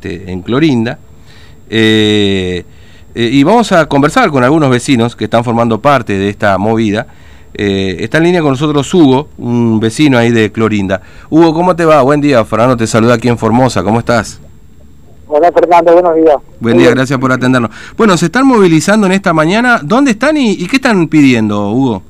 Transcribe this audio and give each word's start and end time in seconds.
este, 0.00 0.32
en 0.32 0.40
Clorinda. 0.40 0.98
Eh, 1.68 2.64
eh, 3.14 3.30
y 3.32 3.44
vamos 3.44 3.70
a 3.72 3.86
conversar 3.86 4.30
con 4.30 4.42
algunos 4.42 4.70
vecinos 4.70 5.14
que 5.14 5.24
están 5.24 5.44
formando 5.44 5.80
parte 5.80 6.16
de 6.16 6.30
esta 6.30 6.56
movida. 6.56 7.06
Eh, 7.52 7.96
está 8.00 8.18
en 8.18 8.24
línea 8.24 8.40
con 8.40 8.52
nosotros 8.52 8.92
Hugo, 8.94 9.28
un 9.36 9.78
vecino 9.78 10.16
ahí 10.16 10.30
de 10.30 10.50
Clorinda. 10.50 11.02
Hugo, 11.28 11.52
¿cómo 11.52 11.76
te 11.76 11.84
va? 11.84 12.00
Buen 12.00 12.20
día, 12.20 12.42
Fernando 12.46 12.78
te 12.78 12.86
saluda 12.86 13.14
aquí 13.14 13.28
en 13.28 13.36
Formosa, 13.36 13.82
¿cómo 13.82 13.98
estás? 13.98 14.40
Hola 15.26 15.52
Fernando, 15.52 15.92
buenos 15.92 16.14
días. 16.16 16.36
Buen 16.58 16.78
día, 16.78 16.90
gracias 16.90 17.18
por 17.18 17.30
atendernos. 17.30 17.70
Bueno, 17.96 18.16
se 18.16 18.26
están 18.26 18.46
movilizando 18.46 19.06
en 19.06 19.12
esta 19.12 19.32
mañana. 19.32 19.80
¿Dónde 19.82 20.12
están 20.12 20.36
y, 20.36 20.52
y 20.52 20.66
qué 20.66 20.76
están 20.76 21.08
pidiendo, 21.08 21.72
Hugo? 21.72 22.02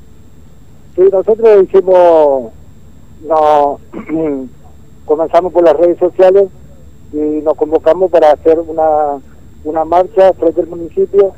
Sí, 0.95 1.03
nosotros 1.11 1.65
hicimos, 1.65 2.53
no, 3.27 3.81
comenzamos 5.05 5.53
por 5.53 5.65
las 5.65 5.77
redes 5.77 5.99
sociales 5.99 6.45
y 7.13 7.43
nos 7.43 7.57
convocamos 7.57 8.11
para 8.11 8.33
hacer 8.33 8.59
una, 8.59 9.21
una 9.65 9.85
marcha 9.85 10.33
frente 10.35 10.61
al 10.61 10.69
municipio, 10.69 11.33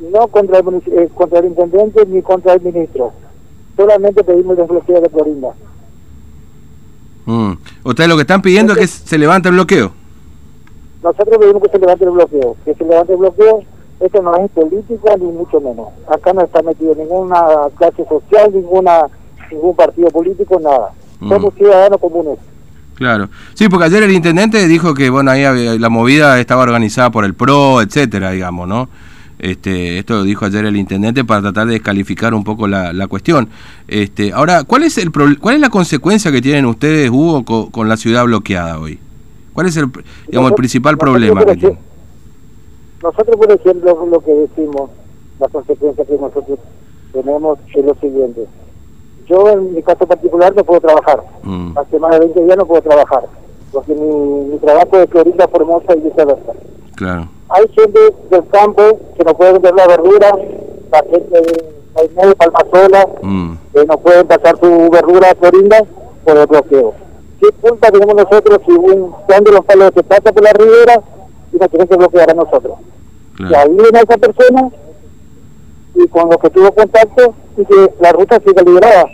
no 0.00 0.28
contra 0.28 0.58
el, 0.58 0.82
eh, 0.86 1.08
contra 1.14 1.40
el 1.40 1.46
intendente 1.46 2.04
ni 2.06 2.22
contra 2.22 2.54
el 2.54 2.62
ministro. 2.62 3.12
Solamente 3.76 4.24
pedimos 4.24 4.58
el 4.58 4.62
desbloqueo 4.62 5.00
de 5.00 5.08
Florinda. 5.08 5.52
Mm. 7.24 7.52
Ustedes 7.84 8.08
lo 8.08 8.16
que 8.16 8.22
están 8.22 8.42
pidiendo 8.42 8.72
es 8.74 9.00
que 9.00 9.08
se 9.08 9.18
levante 9.18 9.48
el 9.48 9.54
bloqueo. 9.54 9.92
Nosotros 11.02 11.38
pedimos 11.38 11.62
que 11.62 11.70
se 11.70 11.78
levante 11.78 12.04
el 12.04 12.10
bloqueo, 12.10 12.56
que 12.64 12.74
se 12.74 12.84
levante 12.84 13.12
el 13.12 13.18
bloqueo. 13.18 13.62
Esto 14.00 14.20
no 14.20 14.34
es 14.36 14.50
política 14.50 15.16
ni 15.16 15.26
mucho 15.26 15.60
menos. 15.60 15.88
Acá 16.08 16.32
no 16.32 16.42
está 16.42 16.62
metido 16.62 16.94
ninguna 16.94 17.68
clase 17.76 18.04
social, 18.04 18.52
ninguna 18.52 19.08
ningún 19.52 19.76
partido 19.76 20.08
político, 20.10 20.58
nada. 20.60 20.92
Mm. 21.20 21.28
Somos 21.28 21.54
ciudadanos 21.54 22.00
comunes. 22.00 22.38
Claro. 23.02 23.28
Sí, 23.54 23.68
porque 23.68 23.86
ayer 23.86 24.04
el 24.04 24.12
intendente 24.12 24.66
dijo 24.68 24.94
que 24.94 25.10
bueno, 25.10 25.32
ahí 25.32 25.42
había- 25.42 25.74
la 25.76 25.88
movida 25.88 26.38
estaba 26.38 26.62
organizada 26.62 27.10
por 27.10 27.24
el 27.24 27.34
PRO, 27.34 27.82
etcétera, 27.82 28.30
digamos, 28.30 28.68
¿no? 28.68 28.88
Este, 29.40 29.98
esto 29.98 30.14
lo 30.14 30.22
dijo 30.22 30.44
ayer 30.44 30.64
el 30.66 30.76
intendente 30.76 31.24
para 31.24 31.42
tratar 31.42 31.66
de 31.66 31.72
descalificar 31.72 32.32
un 32.32 32.44
poco 32.44 32.68
la, 32.68 32.92
la 32.92 33.08
cuestión. 33.08 33.48
Este, 33.88 34.32
ahora, 34.32 34.62
¿cuál 34.62 34.84
es 34.84 34.98
el 34.98 35.10
pro- 35.10 35.34
cuál 35.40 35.56
es 35.56 35.60
la 35.60 35.68
consecuencia 35.68 36.30
que 36.30 36.40
tienen 36.40 36.64
ustedes, 36.66 37.10
Hugo, 37.10 37.44
co- 37.44 37.70
con, 37.72 37.88
la 37.88 37.96
ciudad 37.96 38.24
bloqueada 38.24 38.78
hoy? 38.78 39.00
¿Cuál 39.52 39.66
es 39.66 39.76
el, 39.76 39.86
digamos, 39.86 40.06
el 40.28 40.32
Nosotros- 40.36 40.56
principal 40.56 40.92
nosotros, 40.94 41.10
problema 41.12 41.40
por 41.40 41.52
que 41.54 41.56
tienen? 41.58 41.78
Nosotros, 43.02 43.36
por 43.36 43.50
ejemplo, 43.50 44.06
lo 44.12 44.20
que 44.20 44.30
decimos, 44.32 44.90
la 45.40 45.48
consecuencia 45.48 46.04
que 46.04 46.12
nosotros 46.14 46.58
tenemos 47.12 47.58
es 47.74 47.84
lo 47.84 47.94
siguiente. 47.96 48.46
Yo, 49.32 49.48
en 49.48 49.74
mi 49.74 49.82
caso 49.82 50.06
particular, 50.06 50.54
no 50.54 50.62
puedo 50.62 50.80
trabajar. 50.80 51.22
Mm, 51.42 51.78
Hace 51.78 51.98
más 51.98 52.10
de 52.12 52.18
20 52.20 52.44
días 52.44 52.56
no 52.58 52.66
puedo 52.66 52.82
trabajar, 52.82 53.24
porque 53.72 53.94
mi, 53.94 54.06
mi 54.52 54.58
trabajo 54.58 54.98
es 54.98 55.08
Florinda, 55.08 55.48
Formosa 55.48 55.94
y 55.96 56.00
viceversa. 56.00 56.52
claro. 56.96 57.28
Hay 57.54 57.64
gente 57.74 58.00
del 58.30 58.46
campo 58.48 58.82
que 59.16 59.24
no 59.24 59.34
puede 59.34 59.52
vender 59.54 59.74
la 59.74 59.86
verdura, 59.86 60.30
la 60.90 60.98
gente 61.10 61.40
de 61.40 61.74
Maimé, 61.94 62.34
Palmasola, 62.34 63.06
Mm, 63.22 63.52
que 63.74 63.84
no 63.86 63.96
pueden 63.98 64.26
pasar 64.26 64.58
su 64.58 64.88
verdura 64.90 65.30
a 65.30 65.34
Florinda 65.34 65.84
por 66.24 66.36
el 66.38 66.46
bloqueo. 66.46 66.94
¿Qué 67.40 67.48
culpa 67.60 67.90
tenemos 67.90 68.14
nosotros 68.14 68.58
si 68.66 68.72
un 68.72 69.10
cuando 69.26 69.50
los 69.52 69.64
palos 69.64 69.90
se 69.94 70.02
pasa 70.02 70.32
por 70.32 70.42
la 70.42 70.52
ribera 70.52 71.00
y 71.52 71.56
nos 71.56 71.68
tienen 71.70 71.88
que 71.88 71.96
bloquear 71.96 72.30
a 72.30 72.34
nosotros? 72.34 72.74
Claro. 73.36 73.56
ahí 73.70 73.76
viene 73.76 74.00
esa 74.00 74.16
persona 74.18 74.70
y 75.94 76.08
con 76.08 76.28
los 76.30 76.38
que 76.38 76.50
tuvo 76.50 76.70
contacto 76.72 77.34
y 77.58 77.64
que 77.66 77.92
la 78.00 78.12
ruta 78.12 78.40
siga 78.46 78.62
liberada. 78.62 79.04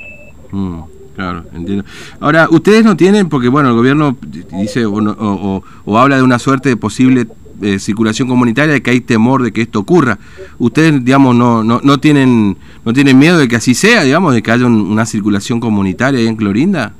Mm, 0.52 0.80
claro, 1.16 1.44
entiendo. 1.54 1.84
Ahora, 2.20 2.48
ustedes 2.50 2.84
no 2.84 2.96
tienen, 2.96 3.28
porque 3.28 3.48
bueno, 3.48 3.70
el 3.70 3.76
gobierno 3.76 4.16
dice 4.52 4.86
o, 4.86 5.00
no- 5.00 5.12
o- 5.18 5.56
o- 5.56 5.62
o 5.84 5.98
habla 5.98 6.16
de 6.16 6.22
una 6.22 6.38
suerte 6.38 6.68
de 6.68 6.76
posible 6.76 7.26
eh, 7.60 7.80
circulación 7.80 8.28
comunitaria, 8.28 8.72
de 8.72 8.82
que 8.82 8.90
hay 8.92 9.00
temor 9.00 9.42
de 9.42 9.50
que 9.52 9.62
esto 9.62 9.80
ocurra. 9.80 10.16
Ustedes, 10.60 11.04
digamos, 11.04 11.34
no, 11.34 11.64
no, 11.64 11.80
no 11.82 11.98
tienen 11.98 12.56
no 12.84 12.92
tienen 12.92 13.18
miedo 13.18 13.36
de 13.36 13.48
que 13.48 13.56
así 13.56 13.74
sea, 13.74 14.04
digamos, 14.04 14.32
de 14.32 14.42
que 14.42 14.50
haya 14.52 14.64
un- 14.64 14.80
una 14.92 15.04
circulación 15.04 15.58
comunitaria 15.58 16.20
ahí 16.20 16.28
en 16.28 16.36
Clorinda. 16.36 16.92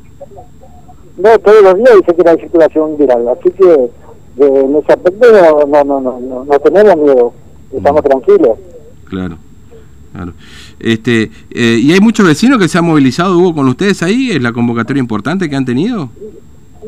No, 1.17 1.39
todos 1.39 1.63
los 1.63 1.77
días 1.77 1.91
dice 2.01 2.15
que 2.23 2.29
hay 2.29 2.37
circulación 2.39 2.97
viral, 2.97 3.27
así 3.29 3.51
que 3.51 3.65
eh, 3.73 3.91
en 4.65 4.77
ese 4.77 4.93
aspecto 4.93 5.27
no, 5.33 5.67
no, 5.67 5.85
no, 5.85 6.01
no, 6.01 6.21
no, 6.21 6.45
no 6.45 6.59
tenemos 6.61 6.97
miedo, 6.97 7.33
estamos 7.73 8.03
tranquilos. 8.03 8.59
Claro, 9.05 9.39
claro. 10.13 10.33
Este, 10.81 11.31
eh, 11.51 11.79
y 11.83 11.93
hay 11.93 12.01
muchos 12.01 12.27
vecinos 12.27 12.59
que 12.59 12.69
se 12.69 12.79
han 12.79 12.85
movilizado, 12.85 13.37
Hugo, 13.39 13.55
con 13.55 13.69
ustedes 13.69 14.03
ahí, 14.03 14.31
es 14.31 14.43
la 14.43 14.53
convocatoria 14.53 15.01
importante 15.01 15.49
que 15.49 15.57
han 15.57 15.65
tenido. 15.65 16.11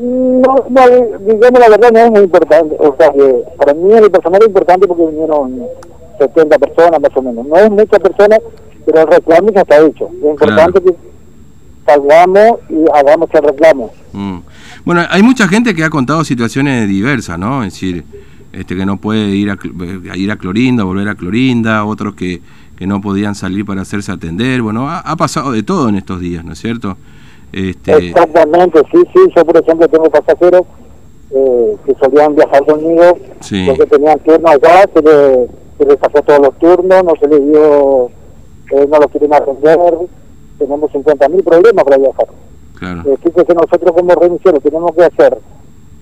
No, 0.01 0.55
no, 0.69 0.81
digamos 1.27 1.59
la 1.59 1.69
verdad 1.69 1.91
no 1.91 1.99
es 1.99 2.11
muy 2.11 2.21
importante, 2.21 2.75
o 2.79 2.95
sea 2.97 3.11
que 3.11 3.35
para 3.57 3.73
mí 3.73 3.91
el 3.93 4.09
personal 4.09 4.41
es 4.41 4.47
importante 4.47 4.87
porque 4.87 5.05
vinieron 5.05 5.59
70 6.17 6.57
personas 6.57 7.01
más 7.01 7.11
o 7.15 7.21
menos, 7.21 7.45
no 7.45 7.55
es 7.57 7.69
muchas 7.69 7.99
personas, 7.99 8.39
pero 8.85 9.01
el 9.01 9.07
reclamo 9.07 9.51
ya 9.51 9.61
está 9.61 9.79
hecho, 9.85 10.09
es 10.23 10.31
importante 10.31 10.81
que 10.81 10.95
salgamos 11.85 12.51
y 12.69 12.85
hagamos 12.93 13.29
el 13.33 13.43
reclamo. 13.43 13.91
Mm. 14.13 14.37
Bueno, 14.85 15.01
hay 15.09 15.21
mucha 15.21 15.47
gente 15.47 15.75
que 15.75 15.83
ha 15.83 15.89
contado 15.89 16.23
situaciones 16.23 16.87
diversas, 16.87 17.37
¿no? 17.37 17.63
Es 17.63 17.73
decir, 17.73 18.03
este 18.53 18.75
que 18.75 18.85
no 18.85 18.97
puede 18.97 19.27
ir 19.29 19.51
a, 19.51 19.57
Cl- 19.57 20.09
a 20.11 20.17
ir 20.17 20.31
a 20.31 20.37
Clorinda, 20.37 20.83
volver 20.83 21.07
a 21.09 21.15
Clorinda, 21.15 21.85
otros 21.85 22.15
que, 22.15 22.41
que 22.81 22.87
no 22.87 22.99
podían 22.99 23.35
salir 23.35 23.63
para 23.63 23.83
hacerse 23.83 24.11
atender. 24.11 24.63
Bueno, 24.63 24.89
ha, 24.89 25.01
ha 25.01 25.15
pasado 25.15 25.51
de 25.51 25.61
todo 25.61 25.87
en 25.87 25.97
estos 25.97 26.19
días, 26.19 26.43
¿no 26.43 26.53
es 26.53 26.57
cierto? 26.59 26.97
Este, 27.53 28.07
Exactamente, 28.07 28.79
sí, 28.91 28.97
sí, 29.13 29.19
yo 29.35 29.45
por 29.45 29.55
ejemplo 29.55 29.87
tengo 29.87 30.09
pasajeros 30.09 30.63
eh, 31.29 31.75
que 31.85 31.93
solían 32.03 32.33
viajar 32.33 32.65
conmigo, 32.65 33.19
Sí. 33.39 33.65
porque 33.67 33.85
tenían 33.85 34.17
turno 34.21 34.49
allá, 34.49 34.89
se 34.95 34.99
les 35.03 35.49
se 35.77 35.85
les 35.85 35.99
sacó 35.99 36.23
todos 36.23 36.39
los 36.39 36.57
turnos, 36.57 37.03
no 37.03 37.13
se 37.21 37.27
les 37.27 37.45
dio, 37.51 38.07
eh, 38.71 38.87
no 38.89 38.97
los 38.97 39.11
quieren 39.11 39.31
atender, 39.31 39.77
tenemos 40.57 40.91
50 40.91 41.29
mil 41.29 41.43
problemas 41.43 41.83
para 41.83 41.97
viajar. 41.99 42.27
claro, 42.79 43.03
Eh, 43.05 43.15
fíjese, 43.23 43.53
nosotros 43.53 43.91
como 43.95 44.15
remiseros 44.15 44.63
tenemos 44.63 44.91
que 44.95 45.03
hacer, 45.03 45.37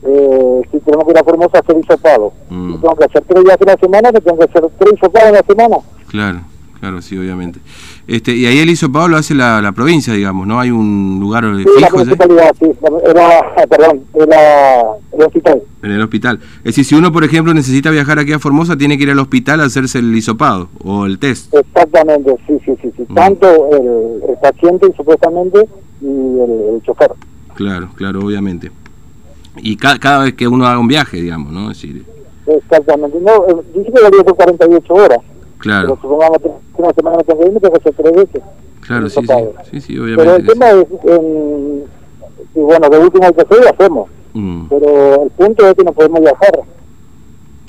eh, 0.04 0.62
si 0.72 0.80
tenemos 0.80 1.04
que 1.04 1.12
ir 1.12 1.18
a 1.18 1.24
Formosa 1.26 1.58
a 1.58 1.60
hacer 1.60 1.78
hisopado, 1.78 2.32
Mm. 2.50 2.72
si 2.76 2.82
tengo 2.82 2.96
que 2.96 3.04
hacer 3.04 3.24
tres 3.28 3.44
días 3.44 3.58
en 3.60 3.68
la 3.68 3.76
semana, 3.78 4.12
que 4.14 4.22
tengo 4.22 4.38
que 4.38 4.46
hacer 4.46 4.64
tres 4.80 4.94
hisopados 4.94 5.28
en 5.28 5.36
la 5.36 5.44
semana. 5.44 5.78
claro, 6.08 6.40
claro, 6.80 7.02
sí, 7.02 7.18
obviamente. 7.18 7.60
Este, 8.08 8.36
y 8.36 8.46
ahí 8.46 8.60
el 8.60 8.70
hisopado 8.70 9.08
lo 9.08 9.18
hace 9.18 9.36
la, 9.36 9.62
la 9.62 9.72
provincia, 9.72 10.14
digamos, 10.14 10.48
¿no? 10.48 10.60
Hay 10.60 10.72
un 10.72 11.18
lugar 11.20 11.44
eh, 11.46 11.64
Sí, 11.64 11.70
la 11.82 11.88
fijo 11.88 11.98
municipalidad, 12.00 12.56
sí, 12.60 12.66
era, 13.06 13.40
ah, 13.58 13.68
perdón, 13.70 14.02
era 14.16 14.82
el 15.14 15.22
hospital. 15.22 15.62
en 15.84 15.92
el 15.92 16.02
hospital. 16.02 16.40
Es 16.60 16.64
decir, 16.64 16.86
si 16.86 16.96
uno, 16.96 17.12
por 17.12 17.24
ejemplo, 17.24 17.54
necesita 17.54 17.90
viajar 17.92 18.20
aquí 18.20 18.34
a 18.34 18.40
Formosa, 18.40 18.78
tiene 18.78 18.98
que 18.98 19.04
ir 19.04 19.12
al 19.12 19.20
hospital 19.20 19.62
a 19.62 19.66
hacerse 19.66 20.00
el 20.00 20.16
hisopado 20.16 20.70
o 20.84 21.06
el 21.06 21.20
test. 21.20 21.54
Exactamente, 21.54 22.36
sí, 22.48 22.58
sí, 22.66 22.72
sí, 22.82 22.92
sí. 22.98 23.04
Mm. 23.08 23.14
Tanto 23.16 23.48
el, 23.72 24.30
el 24.32 24.38
paciente, 24.42 24.88
supuestamente, 24.96 25.60
y 26.02 26.06
el, 26.06 26.76
el 26.76 26.82
chofer. 26.84 27.12
Claro, 27.56 27.90
claro, 27.96 28.20
obviamente. 28.26 28.72
Y 29.58 29.76
ca- 29.76 30.00
cada 30.00 30.24
vez 30.24 30.34
que 30.36 30.48
uno 30.48 30.66
haga 30.66 30.80
un 30.80 30.88
viaje, 30.88 31.18
digamos, 31.22 31.52
¿no? 31.52 31.72
Es 31.72 31.82
decir, 31.82 32.06
Exactamente. 32.48 33.18
No, 33.22 33.46
dice 33.76 33.92
que 33.94 34.02
valía 34.02 34.24
por 34.24 34.36
48 34.36 34.94
horas. 34.94 35.20
Claro. 35.60 35.88
Pero 35.90 36.02
supongamos 36.02 36.38
que 36.40 36.82
una 36.82 36.94
semana 36.94 37.18
no 37.18 37.24
tengo 37.24 37.46
irme, 37.46 37.60
tengo 37.60 37.76
que 37.80 37.92
tres 37.92 38.16
veces. 38.16 38.42
Claro, 38.82 39.10
sí, 39.10 39.20
sí, 39.22 39.34
sí, 39.72 39.82
sí, 39.82 39.94
Pero 39.94 40.04
obviamente. 40.04 40.36
el 40.36 40.46
que 40.46 40.52
tema 40.54 40.70
es, 40.72 40.88
en, 41.06 41.84
y 42.56 42.60
bueno, 42.60 42.90
de 42.90 42.98
último 43.00 43.32
que 43.34 43.42
hacer 43.42 43.58
y 43.64 43.68
hacemos. 43.68 44.10
Mm, 44.34 44.66
Pero 44.70 45.24
el 45.24 45.30
punto 45.32 45.68
es 45.68 45.74
que 45.76 45.84
no 45.84 45.92
podemos 45.94 46.22
viajar. 46.22 46.60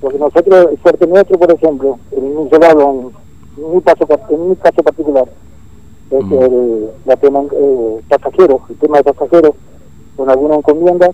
Porque 0.01 0.19
nosotros, 0.19 0.69
el 0.71 0.78
fuerte 0.78 1.06
nuestro, 1.06 1.39
por 1.39 1.51
ejemplo, 1.53 1.99
en 2.12 2.49
yo 2.49 2.59
hablo 2.69 3.12
en, 3.59 3.75
mi, 3.75 3.83
caso, 3.83 4.07
en 4.31 4.49
mi 4.49 4.57
caso 4.57 4.83
particular, 4.83 5.25
es 6.11 6.25
Mm. 6.25 6.33
el 6.33 6.89
la 7.05 7.17
tema 7.17 7.41
eh, 7.53 8.01
pasajero, 8.09 8.61
el 8.71 8.77
tema 8.77 8.97
de 8.99 9.05
pasajeros, 9.05 9.53
con 10.17 10.31
alguna 10.31 10.55
encomienda, 10.57 11.11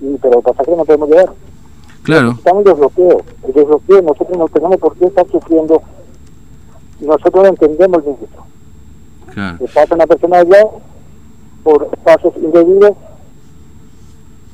y, 0.00 0.16
pero 0.20 0.40
pasajeros 0.42 0.78
no 0.78 0.84
podemos 0.84 1.08
llegar. 1.08 1.32
Claro, 2.02 2.38
el 2.58 2.64
desbloqueo. 2.64 3.22
El 3.46 3.52
desbloqueo, 3.52 4.02
nosotros 4.02 4.38
no 4.38 4.48
tenemos 4.48 4.76
por 4.78 4.96
qué 4.96 5.06
estar 5.06 5.26
sufriendo. 5.30 5.82
Nosotros 7.00 7.48
entendemos 7.48 7.98
el 7.98 8.04
delito. 8.14 8.44
claro. 9.32 9.58
Pasa 9.74 9.94
una 9.94 10.06
persona 10.06 10.38
allá 10.38 10.62
por 11.62 11.88
pasos 11.98 12.32
indebidos 12.36 12.92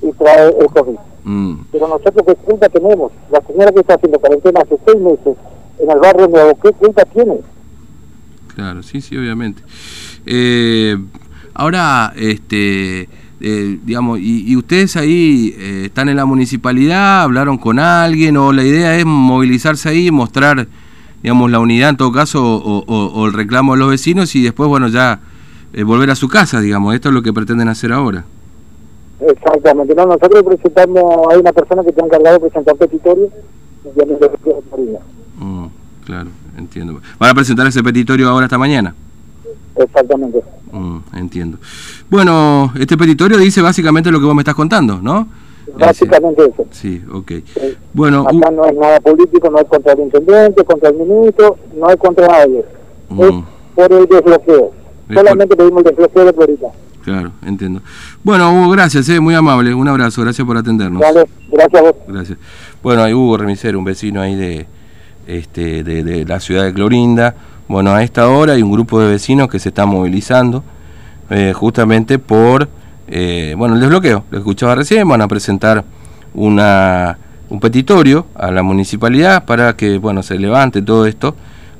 y 0.03 0.13
trae 0.13 0.49
el 0.61 0.67
COVID. 0.67 0.99
Mm, 1.25 1.57
Pero 1.73 1.89
nosotros, 1.89 2.25
¿qué 2.27 2.35
culpa 2.37 2.69
tenemos? 2.69 3.11
La 3.31 3.41
señora 3.41 3.73
que 3.73 3.81
está 3.81 3.95
haciendo 3.95 4.19
cuarentena 4.21 4.61
hace 4.61 4.77
seis 4.87 5.01
meses 5.01 5.37
en 5.79 5.91
el 5.91 5.99
barrio 5.99 6.29
nuevo, 6.29 6.55
¿qué 6.63 6.71
culpa 6.73 7.05
tiene? 7.07 7.39
claro, 8.55 8.83
sí, 8.83 9.01
sí, 9.03 9.17
obviamente. 9.19 9.63
Eh, 10.25 10.97
ahora, 11.53 12.13
este, 12.17 13.07
eh, 13.41 13.79
digamos, 13.85 14.19
y, 14.19 14.45
y 14.51 14.57
ustedes 14.57 14.97
ahí 14.97 15.55
eh, 15.59 15.83
están 15.87 16.09
en 16.09 16.17
la 16.17 16.25
municipalidad, 16.25 17.23
hablaron 17.23 17.59
con 17.59 17.79
alguien, 17.79 18.37
o 18.37 18.53
la 18.53 18.65
idea 18.65 18.97
es 18.97 19.05
movilizarse 19.05 19.89
ahí, 19.89 20.11
mostrar, 20.11 20.67
digamos, 21.23 21.51
la 21.51 21.59
unidad 21.61 21.91
en 21.91 21.97
todo 21.97 22.13
caso, 22.13 22.43
o, 22.45 22.85
o- 22.87 23.07
o 23.13 23.27
el 23.27 23.33
reclamo 23.33 23.75
de 23.75 23.79
los 23.81 23.91
vecinos, 23.91 24.35
y 24.35 24.43
después, 24.43 24.69
bueno, 24.69 24.89
ya 24.89 25.21
eh, 25.73 25.83
volver 25.83 26.11
a 26.11 26.15
su 26.15 26.29
casa, 26.29 26.61
digamos. 26.61 26.95
Esto 26.95 27.09
es 27.09 27.15
lo 27.15 27.23
que 27.23 27.33
pretenden 27.33 27.69
hacer 27.69 27.93
ahora. 27.93 28.25
Exactamente, 29.21 29.95
no, 29.95 30.07
nosotros 30.07 30.43
presentamos, 30.43 31.03
hay 31.31 31.39
una 31.41 31.53
persona 31.53 31.83
que 31.83 31.89
está 31.91 32.05
encargado 32.05 32.35
de 32.39 32.41
presentar 32.41 32.77
petitorio 32.77 33.31
y 33.85 33.99
ya 33.99 34.05
me 34.07 34.13
lo 34.13 35.01
mm, 35.39 35.67
Claro, 36.05 36.29
entiendo. 36.57 37.01
¿Van 37.19 37.31
a 37.31 37.35
presentar 37.35 37.67
ese 37.67 37.83
petitorio 37.83 38.29
ahora 38.29 38.47
esta 38.47 38.59
mañana? 38.59 38.95
Exactamente. 39.77 40.41
Mm, 40.79 40.99
entiendo. 41.15 41.59
Bueno, 42.11 42.73
este 42.79 42.97
petitorio 42.97 43.39
dice 43.39 43.63
básicamente 43.63 44.11
lo 44.11 44.19
que 44.21 44.27
vos 44.27 44.35
me 44.35 44.43
estás 44.43 44.55
contando, 44.55 45.01
¿no? 45.01 45.29
Básicamente 45.79 46.45
eso. 46.45 46.67
Sí, 46.71 47.03
ok. 47.13 47.33
Bueno, 47.93 48.23
Acá 48.23 48.51
no 48.51 48.65
es 48.67 48.75
nada 48.75 49.01
político, 49.01 49.51
no 49.51 49.59
es 49.59 49.67
contra 49.67 49.93
el 49.93 50.01
intendente, 50.01 50.65
contra 50.65 50.91
el 50.91 50.97
ministro, 50.97 51.57
no 51.77 51.91
es 51.91 51.97
contra 51.97 52.29
nadie. 52.29 52.65
Mm. 53.09 53.23
Es 53.23 53.33
por 53.75 53.93
el 53.93 54.07
desbloqueo. 54.07 54.73
Solamente 55.13 55.57
pedimos 55.57 55.79
el 55.79 55.91
desbloqueo 55.91 56.25
de 56.25 56.33
Florida. 56.33 56.69
Claro, 57.07 57.31
entiendo. 57.45 57.83
Bueno, 58.25 58.51
Hugo, 58.53 58.71
gracias, 58.71 59.09
eh, 59.09 59.21
muy 59.21 59.35
amable. 59.35 59.73
Un 59.73 59.87
abrazo, 59.87 60.23
gracias 60.23 60.45
por 60.45 60.57
atendernos. 60.57 61.01
Vale, 61.01 61.25
gracias 61.53 61.81
a 61.81 61.85
vos. 61.85 61.95
Gracias. 62.09 62.39
Bueno, 62.83 63.03
hay 63.05 63.15
Hugo 63.15 63.37
Remisero, 63.37 63.79
un 63.79 63.85
vecino 63.85 64.21
ahí 64.21 64.35
de, 64.35 64.67
este, 65.29 65.85
de, 65.85 66.25
la 66.25 66.41
ciudad 66.41 66.65
de 66.65 66.75
Clorinda. 66.75 67.35
Bueno, 67.69 67.91
a 67.91 68.03
esta 68.05 68.29
hora 68.29 68.53
hay 68.53 68.63
un 68.63 68.71
grupo 68.71 69.01
de 69.01 69.09
vecinos 69.09 69.49
que 69.49 69.59
se 69.59 69.71
está 69.71 69.87
movilizando 69.87 70.63
eh, 71.31 71.53
justamente 71.53 72.21
por, 72.21 72.69
eh, 73.09 73.55
bueno, 73.59 73.75
el 73.75 73.81
desbloqueo. 73.81 74.25
Lo 74.31 74.39
escuchaba 74.39 74.77
recién, 74.77 75.09
van 75.09 75.21
a 75.21 75.27
presentar 75.27 75.85
una, 76.33 77.19
un 77.51 77.59
petitorio 77.59 78.27
a 78.37 78.53
la 78.53 78.63
municipalidad 78.63 79.45
para 79.45 79.75
que, 79.75 79.99
bueno, 79.99 80.23
se 80.23 80.39
levante 80.39 80.81
todo 80.81 81.07
esto 81.07 81.35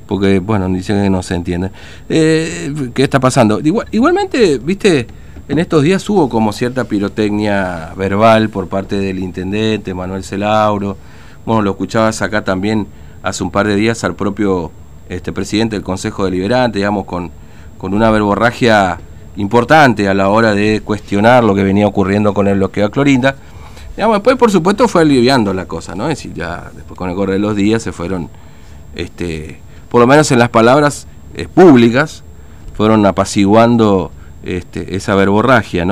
porque, 0.07 0.39
bueno, 0.39 0.67
dicen 0.69 1.01
que 1.01 1.09
no 1.09 1.23
se 1.23 1.35
entiende. 1.35 1.71
Eh, 2.09 2.91
¿Qué 2.93 3.03
está 3.03 3.21
pasando? 3.21 3.61
Igual, 3.61 3.87
igualmente, 3.91 4.57
viste, 4.57 5.07
en 5.47 5.59
estos 5.59 5.83
días 5.83 6.09
hubo 6.09 6.27
como 6.27 6.51
cierta 6.51 6.83
pirotecnia 6.83 7.93
verbal 7.95 8.49
por 8.49 8.67
parte 8.67 8.97
del 8.97 9.19
intendente 9.19 9.93
Manuel 9.93 10.25
Celauro. 10.25 10.97
Bueno, 11.45 11.61
lo 11.61 11.71
escuchabas 11.71 12.21
acá 12.21 12.43
también 12.43 12.87
hace 13.23 13.41
un 13.41 13.51
par 13.51 13.67
de 13.67 13.75
días 13.77 14.03
al 14.03 14.15
propio 14.15 14.71
este, 15.09 15.31
presidente 15.31 15.75
del 15.75 15.83
Consejo 15.83 16.25
Deliberante, 16.25 16.79
digamos, 16.79 17.05
con, 17.05 17.31
con 17.77 17.93
una 17.93 18.09
verborragia 18.11 18.99
importante 19.35 20.07
a 20.07 20.13
la 20.13 20.29
hora 20.29 20.53
de 20.53 20.81
cuestionar 20.83 21.43
lo 21.43 21.53
que 21.53 21.63
venía 21.63 21.87
ocurriendo 21.87 22.33
con 22.33 22.47
el 22.47 22.57
bloqueo 22.57 22.87
a 22.87 22.91
Clorinda. 22.91 23.35
Digamos, 23.95 24.17
después, 24.17 24.37
por 24.37 24.51
supuesto, 24.51 24.87
fue 24.87 25.01
aliviando 25.01 25.53
la 25.53 25.65
cosa, 25.65 25.95
¿no? 25.95 26.09
Es 26.09 26.17
decir, 26.17 26.33
ya 26.33 26.71
después 26.75 26.97
con 26.97 27.09
el 27.09 27.15
correr 27.15 27.35
de 27.35 27.39
los 27.39 27.55
días 27.55 27.81
se 27.81 27.91
fueron 27.91 28.29
este, 28.95 29.59
por 29.89 30.01
lo 30.01 30.07
menos 30.07 30.31
en 30.31 30.39
las 30.39 30.49
palabras 30.49 31.07
eh, 31.35 31.47
públicas, 31.47 32.23
fueron 32.73 33.05
apaciguando 33.05 34.11
este, 34.43 34.95
esa 34.95 35.15
verborragia, 35.15 35.85
¿no? 35.85 35.85